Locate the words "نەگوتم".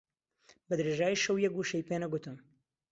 2.03-2.37